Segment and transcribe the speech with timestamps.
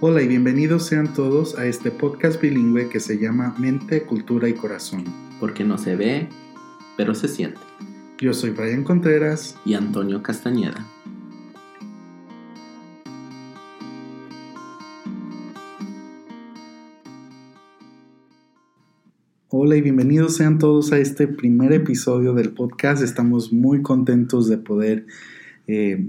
[0.00, 4.52] Hola y bienvenidos sean todos a este podcast bilingüe que se llama Mente, Cultura y
[4.52, 5.04] Corazón.
[5.38, 6.28] Porque no se ve,
[6.96, 7.60] pero se siente.
[8.18, 10.84] Yo soy Brian Contreras y Antonio Castañeda.
[19.48, 23.00] Hola y bienvenidos sean todos a este primer episodio del podcast.
[23.00, 25.06] Estamos muy contentos de poder
[25.68, 26.04] eh,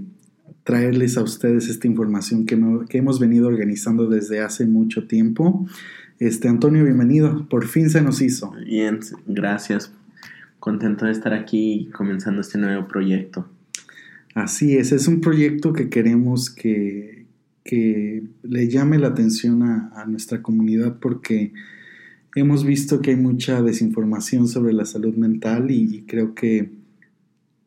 [0.66, 5.64] traerles a ustedes esta información que, que, hemos venido organizando desde hace mucho tiempo.
[6.18, 7.48] Este Antonio, bienvenido.
[7.48, 8.50] Por fin se nos hizo.
[8.64, 9.92] Bien, gracias.
[10.58, 13.48] Contento de estar aquí comenzando este nuevo proyecto.
[14.34, 17.26] Así es, es un proyecto que queremos que,
[17.62, 21.52] que le llame la atención a, a nuestra comunidad porque
[22.36, 26.70] hemos visto que hay mucha desinformación sobre la salud mental y, creo que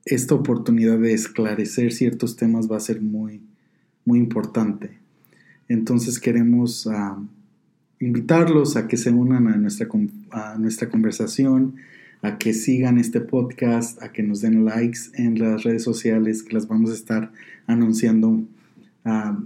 [0.09, 3.41] esta oportunidad de esclarecer ciertos temas va a ser muy,
[4.05, 4.97] muy importante.
[5.67, 7.21] Entonces queremos ah,
[7.99, 9.87] invitarlos a que se unan a nuestra,
[10.31, 11.75] a nuestra conversación,
[12.21, 16.53] a que sigan este podcast, a que nos den likes en las redes sociales, que
[16.53, 17.31] las vamos a estar
[17.67, 18.43] anunciando
[19.05, 19.37] ah,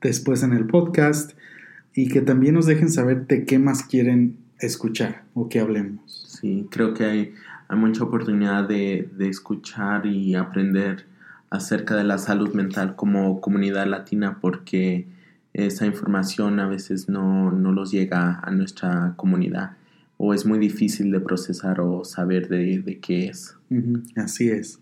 [0.00, 1.32] después en el podcast
[1.94, 6.38] y que también nos dejen saber de qué más quieren escuchar o que hablemos.
[6.40, 7.34] Sí, creo que hay,
[7.68, 11.06] hay mucha oportunidad de, de, escuchar y aprender
[11.50, 15.06] acerca de la salud mental como comunidad latina porque
[15.52, 19.76] esa información a veces no, no nos llega a nuestra comunidad
[20.16, 23.56] o es muy difícil de procesar o saber de, de qué es.
[24.16, 24.80] Así es.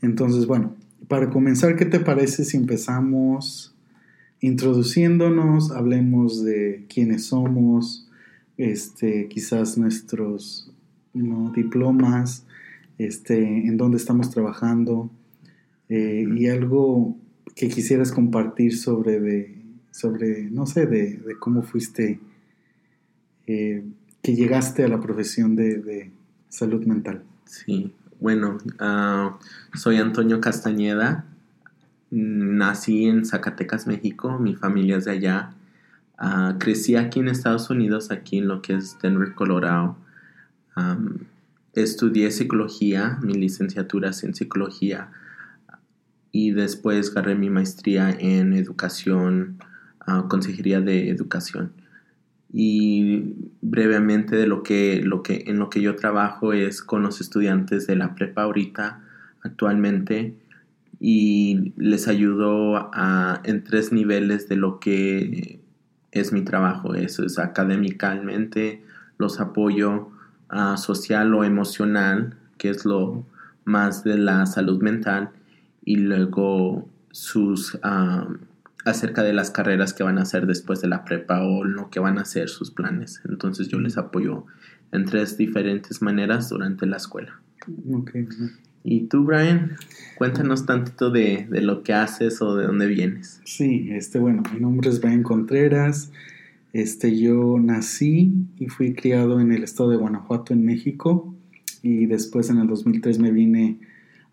[0.00, 0.74] Entonces, bueno,
[1.08, 3.72] para comenzar, ¿qué te parece si empezamos
[4.42, 8.08] introduciéndonos, hablemos de quiénes somos,
[8.58, 10.71] este, quizás nuestros
[11.14, 12.46] diplomas,
[12.98, 15.10] este, en dónde estamos trabajando
[15.88, 17.16] eh, y algo
[17.54, 22.20] que quisieras compartir sobre, de, sobre no sé, de, cómo fuiste,
[23.46, 23.84] eh,
[24.22, 26.10] que llegaste a la profesión de,
[26.48, 27.22] salud mental.
[27.46, 29.38] Sí, bueno, ah,
[29.74, 31.24] soy Antonio Castañeda,
[32.10, 35.54] nací en Zacatecas, México, mi familia es de allá.
[36.18, 39.96] Ah, crecí aquí en Estados Unidos, aquí en lo que es Denver, Colorado.
[41.74, 45.10] Estudié psicología, mi licenciatura en psicología
[46.30, 49.58] y después agarré mi maestría en educación,
[50.06, 51.72] uh, consejería de educación.
[52.54, 57.20] Y brevemente de lo que, lo que, en lo que yo trabajo es con los
[57.20, 59.00] estudiantes de la prepa ahorita,
[59.42, 60.34] actualmente
[61.04, 62.90] y les ayudo
[63.42, 65.58] en tres niveles de lo que
[66.12, 66.94] es mi trabajo.
[66.94, 68.84] Eso es académicamente,
[69.18, 70.11] los apoyo
[70.52, 73.24] uh, social o emocional, que es lo
[73.64, 75.30] más de la salud mental,
[75.84, 77.78] y luego sus
[78.84, 82.00] acerca de las carreras que van a hacer después de la prepa o lo que
[82.00, 83.20] van a hacer sus planes.
[83.28, 84.46] Entonces yo les apoyo
[84.90, 87.40] en tres diferentes maneras durante la escuela.
[87.92, 88.26] Okay.
[88.84, 89.76] ¿Y tú, Brian?
[90.16, 93.40] Cuéntanos tantito de, de, lo que haces o de dónde vienes.
[93.44, 96.10] Sí, este, bueno, mi nombre es Brian Contreras.
[96.72, 101.34] Este, yo nací y fui criado en el estado de Guanajuato, en México.
[101.82, 103.78] Y después, en el 2003, me vine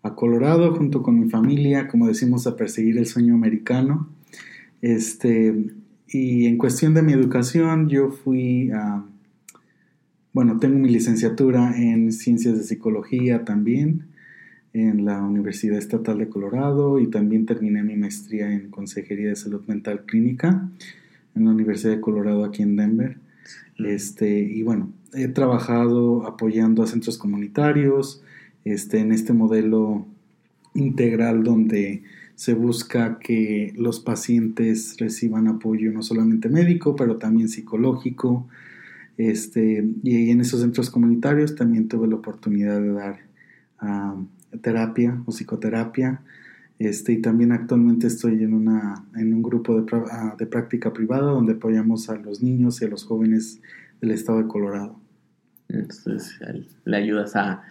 [0.02, 4.08] a Colorado junto con mi familia, como decimos, a perseguir el sueño americano.
[4.80, 5.54] Este,
[6.08, 9.04] y en cuestión de mi educación, yo fui a.
[10.32, 14.06] Bueno, tengo mi licenciatura en ciencias de psicología también
[14.72, 19.62] en la Universidad Estatal de Colorado y también terminé mi maestría en Consejería de Salud
[19.66, 20.70] Mental Clínica
[21.34, 23.18] en la Universidad de Colorado aquí en Denver.
[23.78, 28.22] Este, y bueno, he trabajado apoyando a centros comunitarios
[28.64, 30.06] este, en este modelo
[30.74, 32.02] integral donde
[32.34, 38.48] se busca que los pacientes reciban apoyo no solamente médico, pero también psicológico.
[39.18, 43.18] Este, y en esos centros comunitarios también tuve la oportunidad de dar
[44.62, 46.22] terapia o psicoterapia.
[46.80, 51.30] Este, y también actualmente estoy en, una, en un grupo de, ah, de, práctica privada
[51.30, 53.60] donde apoyamos a los niños y a los jóvenes
[54.00, 54.98] del estado de Colorado.
[55.68, 56.40] Entonces,
[56.84, 57.62] le ayudas a...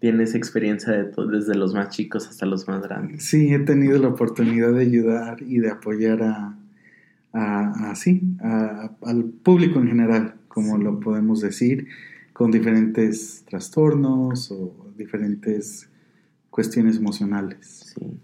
[0.00, 3.24] Tienes experiencia de desde los más chicos hasta los más grandes.
[3.24, 6.56] Sí, he tenido la oportunidad de ayudar y de apoyar a,
[7.34, 7.94] a,
[9.02, 11.88] al público en general, como lo podemos decir,
[12.32, 15.90] con diferentes trastornos o diferentes
[16.56, 17.94] cuestiones emocionales.
[17.94, 18.18] Sí.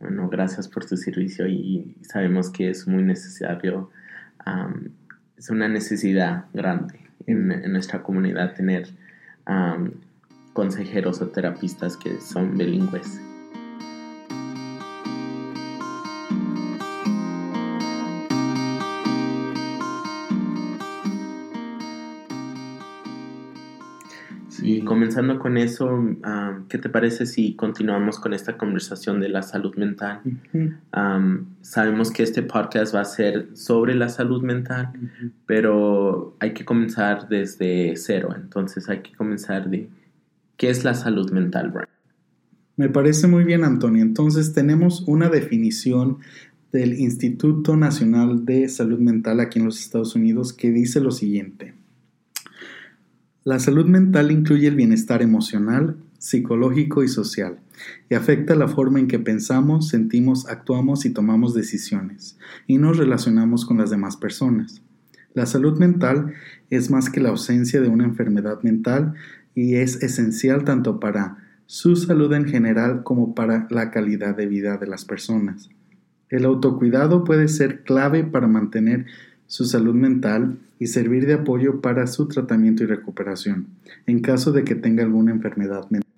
[0.00, 3.92] Bueno, gracias por tu servicio y sabemos que es muy necesario,
[5.36, 6.98] es una necesidad grande
[7.28, 8.88] en, nuestra comunidad tener
[10.52, 13.20] consejeros o terapistas que son bilingües.
[24.84, 26.02] Comenzando con eso,
[26.68, 30.20] ¿qué te parece si continuamos con esta conversación de la salud mental?
[31.60, 34.90] sabemos que este podcast va a ser sobre la salud mental,
[35.46, 38.34] pero hay que comenzar desde cero.
[38.36, 39.88] Entonces hay que comenzar de
[40.56, 41.88] qué es la salud mental, Brian.
[42.76, 44.02] Me parece muy bien, Antonio.
[44.02, 46.18] Entonces tenemos una definición
[46.72, 51.74] del Instituto Nacional de Salud Mental aquí en los Estados Unidos que dice lo siguiente.
[53.44, 57.58] La salud mental incluye el bienestar emocional, psicológico y social,
[58.08, 63.66] y afecta la forma en que pensamos, sentimos, actuamos y tomamos decisiones, y nos relacionamos
[63.66, 64.80] con las demás personas.
[65.34, 66.32] La salud mental
[66.70, 69.12] es más que la ausencia de una enfermedad mental
[69.54, 71.36] y es esencial tanto para
[71.66, 75.68] su salud en general como para la calidad de vida de las personas.
[76.30, 79.04] El autocuidado puede ser clave para mantener
[79.54, 83.68] su salud mental y servir de apoyo para su tratamiento y recuperación,
[84.04, 86.10] en caso de que tenga alguna enfermedad mental.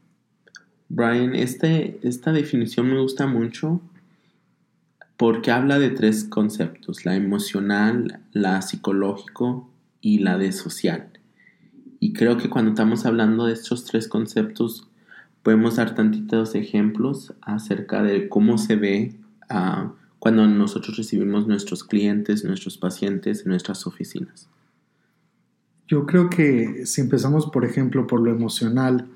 [0.89, 3.83] Brian, este, esta definición me gusta mucho
[5.19, 9.69] porque habla de tres conceptos, la emocional, la psicológico
[10.01, 11.07] y la de social.
[12.01, 14.89] Y creo que cuando estamos hablando de estos tres conceptos,
[15.43, 19.15] podemos dar tantitos ejemplos acerca de cómo se ve
[19.51, 24.49] uh, cuando nosotros recibimos nuestros clientes, nuestros pacientes en nuestras oficinas?
[25.89, 29.09] Yo creo que si empezamos, por ejemplo, por lo emocional,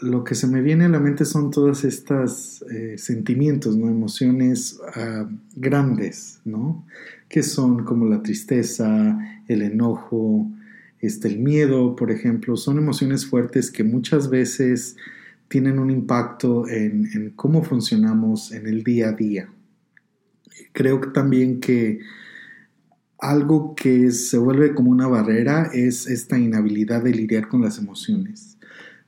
[0.00, 3.88] lo que se me viene a la mente son todos estos eh, sentimientos, ¿no?
[3.88, 6.84] Emociones ah, grandes, ¿no?
[7.28, 10.48] Que son como la tristeza, el enojo,
[11.00, 12.56] este, el miedo, por ejemplo.
[12.56, 14.96] Son emociones fuertes que muchas veces
[15.46, 19.48] tienen un impacto en cómo funcionamos en el día a día
[20.72, 22.00] creo también que
[23.18, 28.56] algo que se vuelve como una barrera es esta inhabilidad de lidiar con las emociones.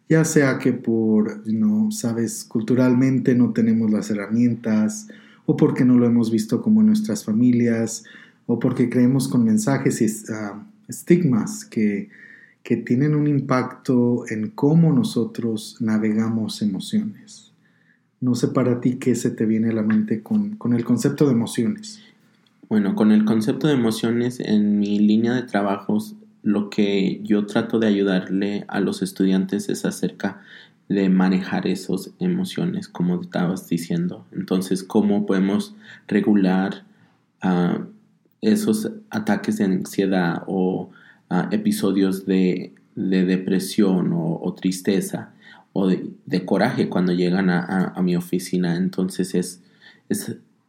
[0.08, 5.08] Ya sea que por, no sabes, culturalmente no tenemos las herramientas,
[5.46, 8.04] o porque no lo hemos visto como en nuestras familias,
[8.46, 12.08] o porque creemos con mensajes y ah, estigmas que,
[12.64, 17.52] que tienen un impacto en cómo nosotros navegamos emociones.
[18.20, 21.32] No sé para ti qué se te viene a la mente con, el concepto de
[21.32, 22.02] emociones.
[22.68, 27.78] Bueno, con el concepto de emociones en mi línea de trabajos, lo que yo trato
[27.78, 30.42] de ayudarle a los estudiantes es acerca
[30.90, 34.26] de manejar esas emociones, como estabas diciendo.
[34.32, 35.74] Entonces, cómo podemos
[36.06, 36.84] regular
[37.40, 37.86] ah,
[38.42, 40.90] esos ataques de ansiedad o
[41.30, 45.32] ah, episodios de, depresión o tristeza
[45.72, 48.76] o de, coraje cuando llegan a, mi oficina.
[48.76, 49.60] Entonces es,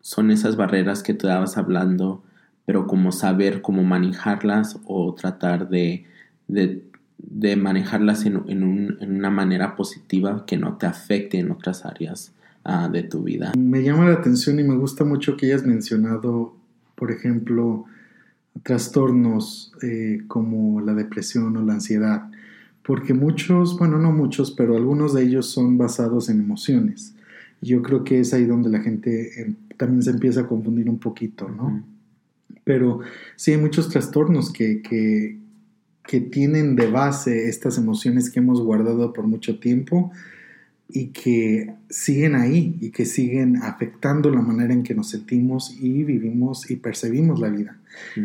[0.02, 2.24] son esas barreras que tú estabas hablando,
[2.66, 6.06] pero como saber cómo manejarlas o tratar de,
[6.48, 12.34] de, manejarlas en, una manera positiva que no te afecte en otras áreas
[12.64, 13.54] ah, de tu vida.
[13.58, 16.56] Me llama la atención y me gusta mucho que hayas mencionado,
[16.96, 17.86] por ejemplo,
[18.64, 22.30] trastornos eh, como la depresión o la ansiedad
[22.84, 27.14] porque muchos, bueno, no muchos, pero algunos de ellos son basados en emociones.
[27.62, 31.00] Yo creo que es ahí donde la gente em, también se empieza a confundir un
[31.00, 31.84] poquito, ¿no?
[32.64, 33.02] Pero
[33.36, 35.38] sí hay muchos trastornos que, que,
[36.06, 40.12] que, tienen de base estas emociones que hemos guardado por mucho tiempo
[40.90, 46.04] y que siguen ahí y que siguen afectando la manera en que nos sentimos y
[46.04, 47.80] vivimos y percibimos la vida.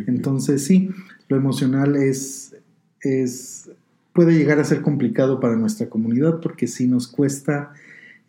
[0.07, 0.91] Entonces sí,
[1.29, 2.57] lo emocional es,
[3.01, 3.71] es
[4.17, 7.75] puede llegar a ser complicado para nuestra comunidad porque sí nos cuesta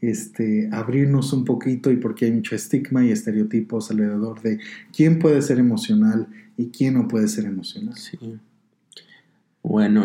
[0.01, 4.60] este, abrirnos un poquito y porque hay mucho estigma y estereotipos alrededor de
[4.96, 6.27] quién puede ser emocional
[6.58, 7.96] y quién no puede ser emocional.
[7.96, 8.20] Sí.
[9.63, 10.03] Bueno,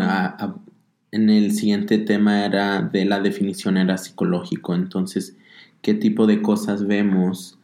[1.10, 5.36] en el siguiente tema era de la definición era psicológico, entonces,
[5.82, 7.58] ¿qué tipo de cosas vemos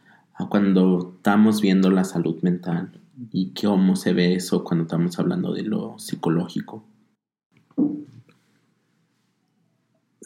[0.49, 2.91] cuando estamos viendo la salud mental
[3.31, 6.83] y cómo se ve eso cuando estamos hablando de lo psicológico?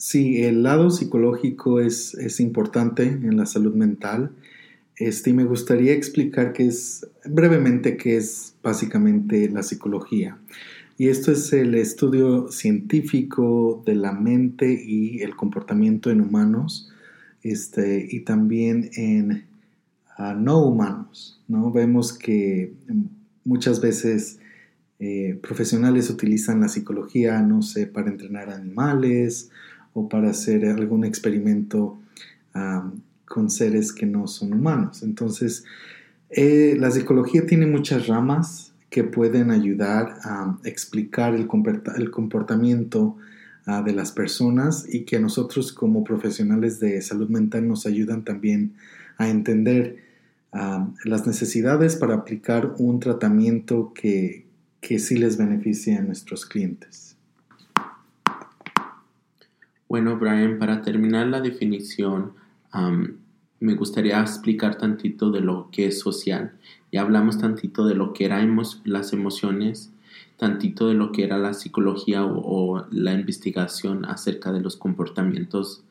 [0.06, 4.32] Sí, el lado psicológico es, importante en la salud mental.
[4.98, 10.38] Este, y me gustaría explicar qué es, brevemente, qué es básicamente la psicología.
[10.98, 16.92] Y esto es el estudio científico de la mente y el comportamiento en humanos,
[17.42, 19.46] este, y también en
[20.18, 21.42] ah, no humanos.
[21.48, 21.72] ¿no?
[21.72, 22.74] Vemos que
[23.46, 24.38] muchas veces
[25.00, 29.50] eh, profesionales utilizan la psicología, no sé, para entrenar animales
[29.94, 31.98] o para hacer algún experimento
[33.26, 35.02] con seres que no son humanos.
[35.02, 35.64] Entonces,
[36.30, 43.18] eh, la psicología tiene muchas ramas que pueden ayudar a explicar el, comportamiento
[43.66, 48.24] ah, de las personas y que a nosotros como profesionales de salud mental nos ayudan
[48.24, 48.74] también
[49.18, 49.98] a entender
[51.04, 54.46] las necesidades para aplicar un tratamiento que,
[54.82, 57.13] que sí les beneficie a nuestros clientes.
[59.94, 62.34] Bueno, Brian, para terminar la definición,
[63.60, 66.54] me gustaría explicar tantito de lo que es social.
[66.92, 69.94] Ya hablamos tantito de lo que eran las emociones,
[70.38, 75.84] tantito de lo que era la psicología o, la investigación acerca de los comportamientos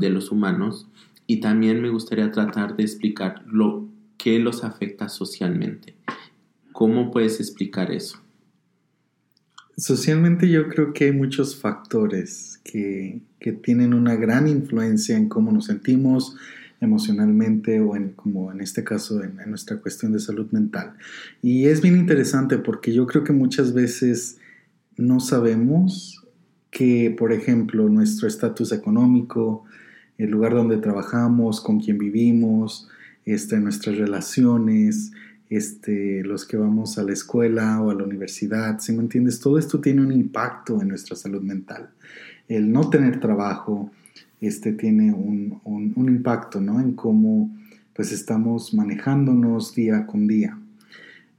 [0.00, 0.88] de los humanos.
[1.28, 3.86] Y también me gustaría tratar de explicar lo
[4.18, 5.94] que los afecta socialmente.
[6.72, 8.21] ¿Cómo puedes explicar eso?
[9.82, 15.50] Socialmente yo creo que hay muchos factores que, que tienen una gran influencia en cómo
[15.50, 16.36] nos sentimos,
[16.80, 20.94] emocionalmente o en, como en este caso en, nuestra cuestión de salud mental.
[21.42, 24.38] Y es bien interesante porque yo creo que muchas veces
[24.96, 26.24] no sabemos
[26.70, 29.64] que, por ejemplo, nuestro estatus económico,
[30.16, 32.88] el lugar donde trabajamos, con quien vivimos,
[33.24, 35.10] este, nuestras relaciones,
[35.56, 39.38] este, los que vamos a la escuela o a la universidad, si me entiendes?
[39.38, 41.90] Todo esto tiene un impacto en nuestra salud mental.
[42.48, 43.90] El no tener trabajo,
[44.40, 45.60] este tiene un,
[45.96, 46.80] impacto ¿no?
[46.80, 47.54] en cómo
[47.94, 50.58] pues estamos manejándonos día con día.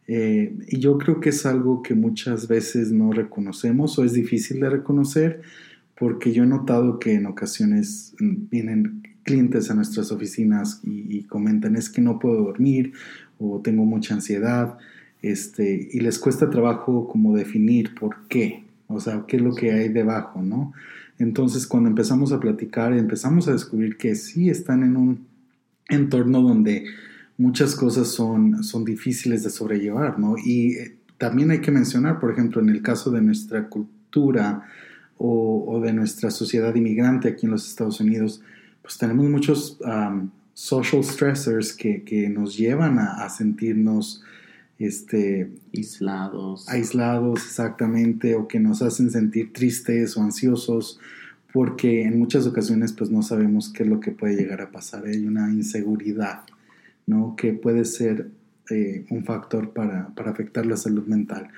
[0.07, 4.59] Eh, y yo creo que es algo que muchas veces no reconocemos o es difícil
[4.59, 5.41] de reconocer
[5.97, 11.89] porque yo he notado que en ocasiones vienen clientes a nuestras oficinas y, comentan es
[11.89, 12.93] que no puedo dormir
[13.51, 14.77] o tengo mucha ansiedad
[15.21, 19.71] este, y les cuesta trabajo como definir por qué, o sea, qué es lo que
[19.71, 20.73] hay debajo, ¿no?
[21.19, 25.25] Entonces, cuando empezamos a platicar, empezamos a descubrir que sí están en un
[25.87, 26.85] entorno donde
[27.37, 30.35] muchas cosas son, son difíciles de sobrellevar, ¿no?
[30.43, 34.65] Y eh, también hay que mencionar, por ejemplo, en el caso de nuestra cultura
[35.17, 38.41] o, de nuestra sociedad inmigrante aquí en los Estados Unidos,
[38.81, 39.79] pues tenemos muchos
[40.53, 44.23] social stressors que, nos llevan a sentirnos
[44.79, 46.67] este, aislados.
[46.69, 50.99] Aislados, exactamente, o que nos hacen sentir tristes o ansiosos,
[51.51, 55.05] porque en muchas ocasiones pues no sabemos qué es lo que puede llegar a pasar.
[55.05, 56.41] Hay una inseguridad,
[57.05, 57.35] ¿no?
[57.35, 58.29] Que puede ser
[58.69, 61.49] eh, un factor para, para, afectar la salud mental.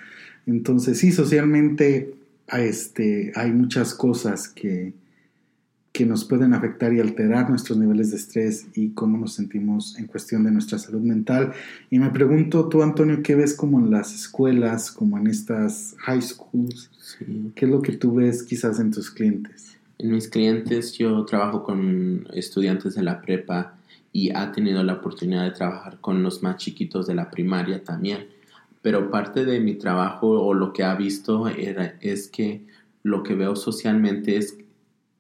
[0.46, 2.14] Entonces, sí, socialmente
[2.52, 4.94] este, hay muchas cosas que,
[5.96, 10.08] que nos pueden afectar y alterar nuestros niveles de estrés y cómo nos sentimos en
[10.08, 11.54] cuestión de nuestra salud mental.
[11.90, 16.22] Y me pregunto, tú Antonio, ¿qué ves como en las escuelas, como en estas high
[16.22, 16.92] schools?
[17.56, 19.78] ¿Qué es lo que tú ves quizás en tus clientes?
[19.98, 23.78] En mis clientes yo trabajo con estudiantes de la prepa
[24.12, 28.28] y ha tenido la oportunidad de trabajar con los más chiquitos de la primaria también.
[28.82, 32.66] Pero parte de mi trabajo o lo que ha visto era, es que
[33.02, 34.58] lo que veo socialmente es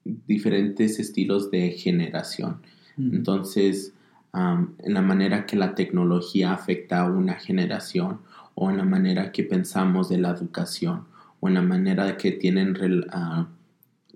[0.05, 2.61] diferentes estilos de generación.
[2.97, 3.93] Entonces,
[4.33, 8.19] en la manera que la tecnología afecta a una generación
[8.53, 11.05] o en la manera que pensamos de la educación
[11.39, 12.75] o en la manera que tienen,
[13.13, 13.45] uh,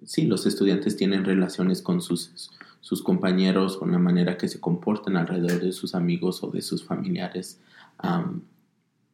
[0.05, 4.59] sí, los estudiantes tienen relaciones con sus, sus compañeros o en la manera que se
[4.59, 7.59] comportan alrededor de sus amigos o de sus familiares,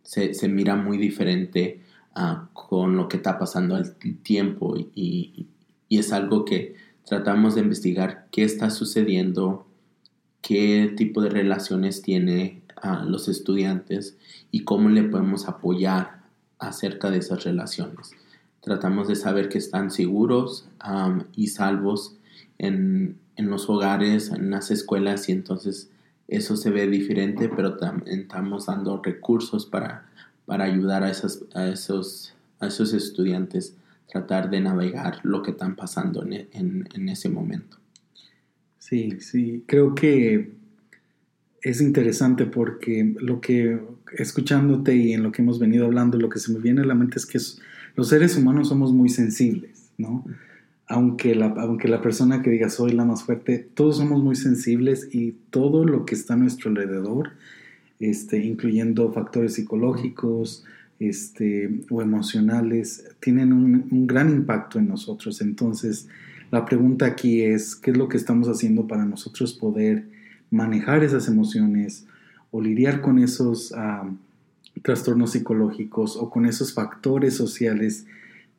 [0.03, 1.82] se, mira muy diferente
[2.13, 5.48] ah, con lo que está pasando al tiempo y, y
[5.89, 6.75] es algo que
[7.06, 9.65] tratamos de investigar qué está sucediendo,
[10.42, 14.18] qué tipo de relaciones tiene a los estudiantes
[14.51, 16.24] y cómo le podemos apoyar
[16.60, 18.12] acerca de esas relaciones.
[18.62, 20.68] Tratamos de saber que están seguros
[21.36, 22.18] y salvos
[22.58, 25.92] en, los hogares, en las escuelas y entonces
[26.27, 30.10] eso se ve diferente, pero también estamos dando recursos para,
[30.48, 31.08] para ayudar a,
[31.54, 33.75] a, esos, a esos estudiantes
[34.08, 37.78] tratar de navegar lo que están pasando en, ese momento.
[38.80, 40.52] Sí, sí, creo que
[41.62, 43.80] es interesante porque lo que
[44.18, 46.94] escuchándote y en lo que hemos venido hablando, lo que se me viene a la
[46.94, 47.40] mente es que
[47.96, 50.24] los seres humanos somos muy sensibles, ¿no?
[50.88, 55.10] Aunque la, aunque la persona que diga soy la más fuerte, todos somos muy sensibles
[55.12, 57.32] y todo lo que está a nuestro alrededor,
[58.00, 60.64] este, incluyendo factores psicológicos,
[61.00, 65.42] este, o emocionales tienen un, gran impacto en nosotros.
[65.42, 66.08] Entonces,
[66.52, 70.08] la pregunta aquí es, ¿qué es lo que estamos haciendo para nosotros poder
[70.52, 72.06] manejar esas emociones
[72.52, 73.74] o lidiar con esos
[74.82, 78.06] trastornos psicológicos o con esos factores sociales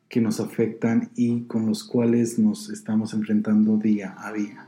[0.08, 4.65] que nos afectan y con los cuales nos estamos enfrentando día a día?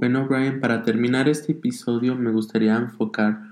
[0.00, 3.42] Bueno, Brian, para terminar este episodio me gustaría enfocar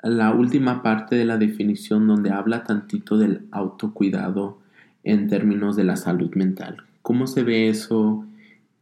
[0.00, 4.60] la última parte de la definición donde habla tantito del autocuidado
[5.02, 6.84] en términos de la salud mental.
[7.02, 8.24] ¿Cómo se ve eso?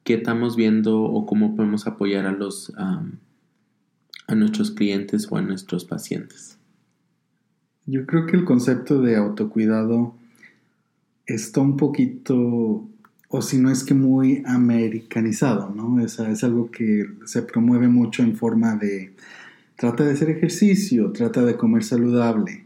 [0.05, 5.87] ¿Qué estamos viendo o cómo podemos apoyar a los a nuestros clientes o a nuestros
[5.87, 6.59] pacientes?
[7.87, 10.15] Yo creo que el concepto de autocuidado
[11.25, 12.87] está un poquito,
[13.33, 16.05] o si no es que muy americanizado, ¿no?
[16.05, 19.15] Es, es algo que se promueve mucho en forma de
[19.77, 22.65] trata de hacer ejercicio, trata de comer saludable,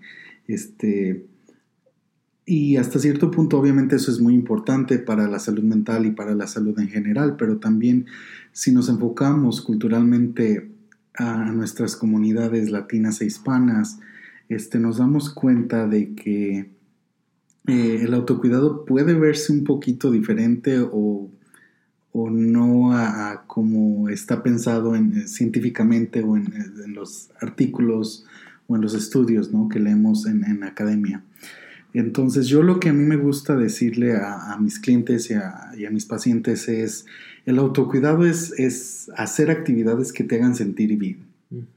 [0.48, 1.26] este,
[2.46, 6.34] y hasta cierto punto obviamente eso es muy importante para la salud mental y para
[6.34, 8.06] la salud en general, pero también
[8.52, 10.70] si nos enfocamos culturalmente
[11.14, 13.98] a nuestras comunidades latinas e hispanas,
[14.48, 16.70] este, nos damos cuenta de que
[17.66, 21.30] eh, el autocuidado puede verse un poquito diferente o,
[22.12, 26.46] no a, como está pensado en, eh, científicamente o en,
[26.94, 28.24] los artículos
[28.66, 31.24] o en los estudios que leemos en, academia.
[31.94, 36.04] Entonces yo lo que a mí me gusta decirle a, mis clientes y a, mis
[36.04, 37.06] pacientes es,
[37.46, 41.18] el autocuidado es, es, hacer actividades que te hagan sentir bien,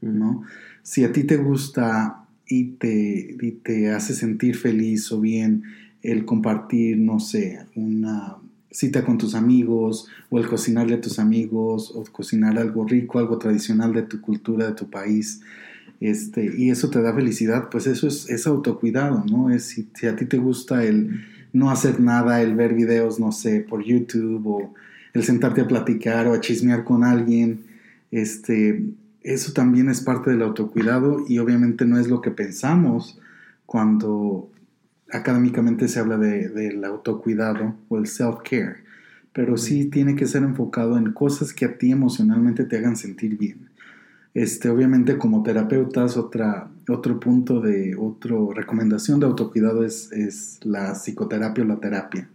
[0.00, 0.42] ¿no?
[0.82, 5.64] Si a ti te gusta y te, te hace sentir feliz o bien
[6.02, 8.36] el compartir, no sé, una
[8.70, 13.38] cita con tus amigos o el cocinarle a tus amigos o cocinar algo rico, algo
[13.38, 15.40] tradicional de tu cultura, de tu país,
[16.00, 19.50] este, y eso te da felicidad, pues eso es, es autocuidado, ¿no?
[19.50, 23.60] Es si, a ti te gusta el no hacer nada, el ver videos, no sé,
[23.60, 24.74] por YouTube o
[25.12, 27.64] el sentarte a platicar o a chismear con alguien,
[28.12, 28.84] este,
[29.34, 33.20] eso también es parte del autocuidado y obviamente no es lo que pensamos
[33.66, 34.50] cuando
[35.12, 38.76] académicamente se habla del autocuidado o el self-care,
[39.34, 43.36] pero sí tiene que ser enfocado en cosas que a ti emocionalmente te hagan sentir
[43.36, 43.68] bien.
[44.32, 50.94] Este, obviamente como terapeutas, otra, otro punto de, otra recomendación de autocuidado es, es la
[50.94, 52.30] psicoterapia o la terapia,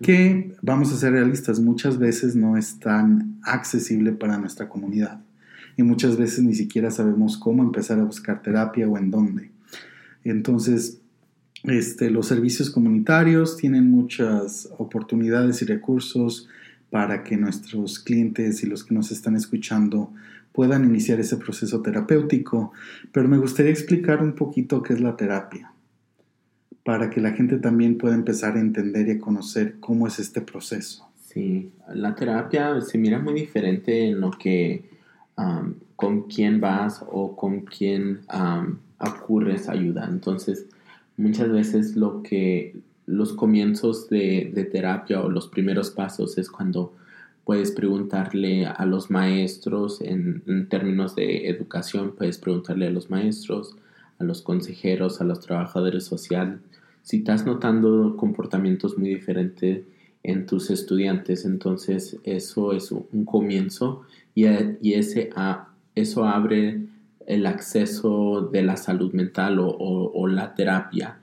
[0.00, 5.20] que vamos a ser realistas, muchas veces no es tan accesible para nuestra comunidad
[5.78, 9.52] y muchas veces ni siquiera sabemos cómo empezar a buscar terapia o en dónde.
[10.24, 11.00] Entonces,
[11.62, 16.48] este, los servicios comunitarios tienen muchas oportunidades y recursos
[16.90, 20.12] para que nuestros clientes y los que nos están escuchando
[20.50, 22.72] puedan iniciar ese proceso terapéutico,
[23.12, 25.72] pero me gustaría explicar un poquito qué es la terapia,
[26.82, 30.40] para que la gente también pueda empezar a entender y a conocer cómo es este
[30.40, 31.08] proceso.
[31.28, 34.97] Sí, la terapia se mira muy diferente en lo que
[35.96, 40.06] con quién vas o con quién um, ocurres ayuda.
[40.08, 40.66] Entonces,
[41.16, 46.92] muchas veces lo que los comienzos de, terapia o los primeros pasos es cuando
[47.44, 53.74] puedes preguntarle a los maestros en, en, términos de educación, puedes preguntarle a los maestros,
[54.18, 56.58] a los consejeros, a los trabajadores sociales,
[57.02, 59.82] si estás notando comportamientos muy diferentes
[60.22, 64.02] en tus estudiantes, entonces eso es un comienzo
[64.80, 65.30] y, ese,
[65.96, 66.82] eso abre
[67.26, 71.18] el acceso de la salud mental o, la terapia.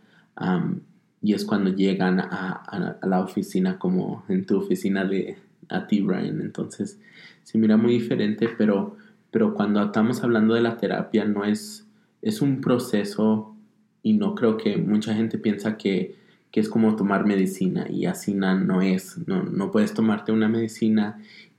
[1.21, 5.37] y es cuando llegan a, la oficina, como en tu oficina de
[5.69, 6.41] a ti, Brian.
[6.41, 6.99] Entonces,
[7.43, 8.97] se mira muy diferente, pero,
[9.31, 11.87] pero cuando estamos hablando de la terapia, no es,
[12.21, 13.55] es un proceso
[14.03, 16.15] y no creo que mucha gente piensa que,
[16.51, 19.17] que es como tomar medicina y así no es.
[19.25, 21.17] No, no puedes tomarte una medicina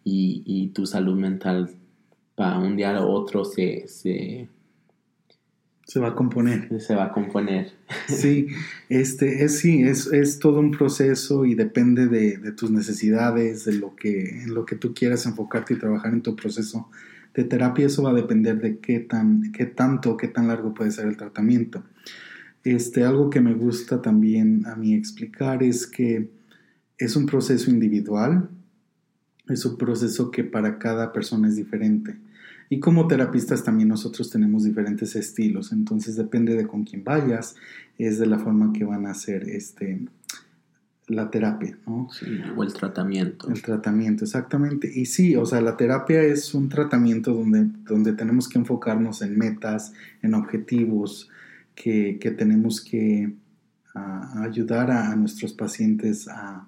[0.09, 1.71] y, tu salud mental
[2.35, 4.49] para un día a otro se, se,
[5.85, 6.81] se va a componer.
[6.81, 7.73] Se va a componer.
[8.09, 8.47] Sí,
[8.88, 13.73] este, es, sí, es, es todo un proceso y depende de, de, tus necesidades, de
[13.75, 16.88] lo que, en lo que tú quieras enfocarte y trabajar en tu proceso
[17.35, 17.87] de terapia.
[17.87, 21.16] Eso va a depender de qué, tan, qué tanto, qué tan largo puede ser el
[21.16, 21.83] tratamiento.
[22.62, 26.31] Este, algo que me gusta también a mí explicar es que
[26.99, 28.51] es un proceso individual,
[29.49, 32.17] es un proceso que para cada persona es diferente.
[32.69, 37.55] Y como terapistas también nosotros tenemos diferentes estilos, entonces depende de con quién vayas,
[37.97, 40.05] es de la forma que van a hacer este,
[41.07, 42.09] la terapia, ¿no?
[42.57, 43.49] o el tratamiento.
[43.49, 44.91] El tratamiento, exactamente.
[44.93, 49.39] Y sí, o sea, la terapia es un tratamiento donde, donde tenemos que enfocarnos en
[49.39, 51.31] metas, en objetivos,
[51.77, 53.33] que, tenemos que
[53.95, 56.67] ayudar a nuestros pacientes a,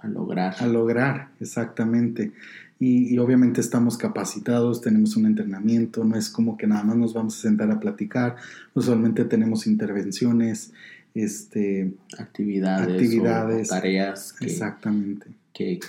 [0.00, 0.54] a lograr.
[0.58, 2.32] A lograr, exactamente.
[2.78, 7.38] Y, obviamente estamos capacitados, tenemos un entrenamiento, no es como que nada más nos vamos
[7.38, 8.36] a sentar a platicar,
[8.74, 10.72] usualmente tenemos intervenciones,
[11.14, 15.26] este, actividades, actividades tareas que, exactamente.
[15.54, 15.80] Que,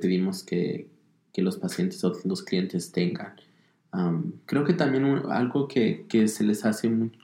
[0.00, 0.86] pedimos que,
[1.36, 3.34] los pacientes o los clientes tengan.
[4.46, 7.18] creo que también algo que, se les hace mucho,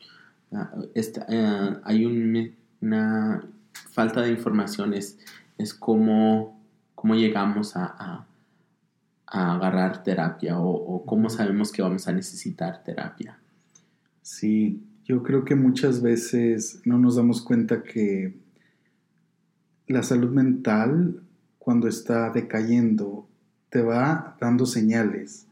[0.52, 3.44] ah, eh, hay una
[3.92, 5.18] falta de información es,
[5.62, 6.60] es cómo,
[6.94, 8.26] cómo llegamos a,
[9.26, 13.38] agarrar terapia o, cómo sabemos que vamos a necesitar terapia.
[14.20, 18.36] Sí, yo creo que muchas veces no nos damos cuenta que
[19.86, 21.22] la salud mental
[21.58, 23.26] cuando está decayendo
[23.70, 25.46] te va dando señales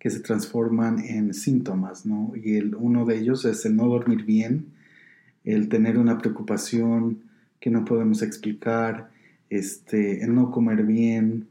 [0.00, 2.32] que se transforman en síntomas, ¿no?
[2.34, 4.66] Y el, uno de ellos es el no dormir bien,
[5.44, 7.22] el tener una preocupación
[7.60, 9.10] que no podemos explicar,
[9.52, 11.48] este, el no comer bien.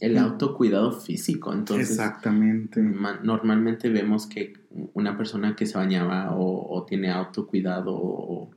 [0.00, 1.90] El autocuidado físico, entonces.
[1.90, 2.82] Exactamente.
[2.82, 4.54] Normalmente vemos que
[4.94, 8.50] una persona que se bañaba o, tiene autocuidado o,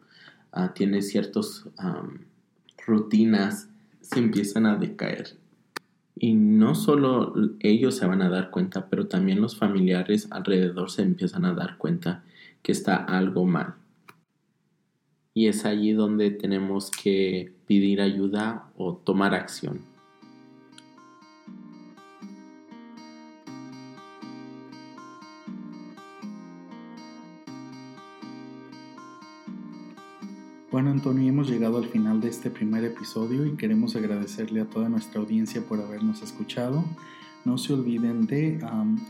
[0.52, 1.66] ah, tiene ciertas
[2.86, 3.70] rutinas
[4.02, 5.38] se empiezan a decaer.
[6.18, 11.02] Y no solo ellos se van a dar cuenta, pero también los familiares alrededor se
[11.04, 12.24] empiezan a dar cuenta
[12.62, 13.76] que está algo mal.
[15.38, 19.82] Y es allí donde tenemos que pedir ayuda o tomar acción.
[30.72, 34.88] Bueno, Antonio, hemos llegado al final de este primer episodio y queremos agradecerle a toda
[34.88, 36.84] nuestra audiencia por habernos escuchado.
[37.46, 38.60] No se olviden de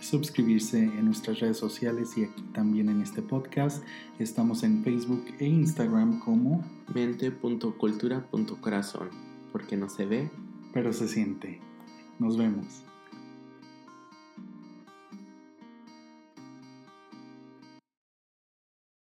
[0.01, 3.81] suscribirse en nuestras redes sociales y aquí también en este podcast.
[4.19, 6.61] Estamos en Facebook e Instagram como
[6.93, 9.07] mente.cultura.corazón,
[9.53, 10.29] porque no se ve,
[10.73, 11.61] pero se siente.
[12.19, 12.83] Nos vemos.